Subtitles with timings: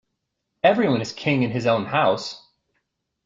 [0.63, 2.41] Everyone is king in his own house.